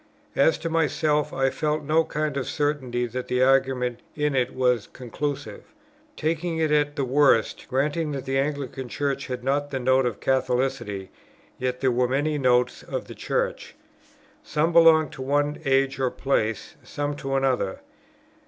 As 0.35 0.57
to 0.57 0.67
myself, 0.67 1.31
I 1.31 1.51
felt 1.51 1.83
no 1.83 2.03
kind 2.03 2.35
of 2.35 2.47
certainty 2.47 3.05
that 3.05 3.27
the 3.27 3.43
argument 3.43 3.99
in 4.15 4.35
it 4.35 4.51
was 4.55 4.87
conclusive. 4.91 5.61
Taking 6.17 6.57
it 6.57 6.71
at 6.71 6.95
the 6.95 7.05
worst, 7.05 7.67
granting 7.69 8.11
that 8.13 8.25
the 8.25 8.39
Anglican 8.39 8.89
Church 8.89 9.27
had 9.27 9.43
not 9.43 9.69
the 9.69 9.77
Note 9.79 10.07
of 10.07 10.19
Catholicity; 10.19 11.11
yet 11.59 11.81
there 11.81 11.91
were 11.91 12.07
many 12.07 12.39
Notes 12.39 12.81
of 12.81 13.05
the 13.05 13.13
Church. 13.13 13.75
Some 14.41 14.73
belonged 14.73 15.11
to 15.11 15.21
one 15.21 15.59
age 15.65 15.99
or 15.99 16.09
place, 16.09 16.73
some 16.83 17.15
to 17.17 17.35
another. 17.35 17.81